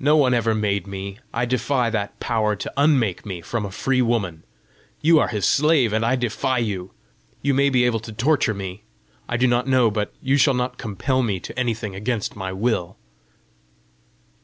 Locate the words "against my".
11.94-12.50